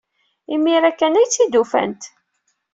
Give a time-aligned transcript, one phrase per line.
[0.53, 2.03] Imir-a kan ay t-id-ufant.